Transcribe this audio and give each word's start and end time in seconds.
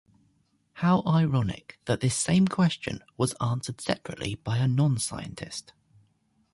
How 0.77 1.03
ironic 1.05 1.77
that 1.85 1.99
this 2.01 2.15
same 2.17 2.47
question 2.47 3.03
was 3.17 3.35
answered 3.39 3.79
separately 3.79 4.33
by 4.33 4.57
a 4.57 4.67
non-scientist. 4.67 5.73